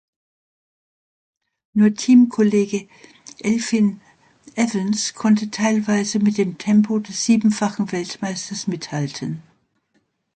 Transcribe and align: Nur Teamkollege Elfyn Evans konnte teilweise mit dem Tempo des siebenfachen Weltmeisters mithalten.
Nur 1.73 1.93
Teamkollege 1.93 2.87
Elfyn 3.37 4.01
Evans 4.55 5.13
konnte 5.13 5.51
teilweise 5.51 6.17
mit 6.17 6.39
dem 6.39 6.57
Tempo 6.57 6.97
des 6.97 7.23
siebenfachen 7.23 7.91
Weltmeisters 7.91 8.65
mithalten. 8.65 9.43